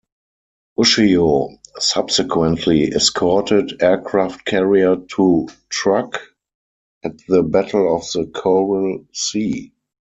"Ushio" 0.79 1.59
subsequently 1.77 2.85
escorted 2.87 3.83
aircraft 3.83 4.45
carrier 4.45 4.95
to 4.95 5.47
Truk, 5.69 6.17
at 7.03 7.19
the 7.27 7.43
Battle 7.43 7.95
of 7.97 8.01
the 8.11 8.25
Coral 8.33 9.05
Sea. 9.13 9.75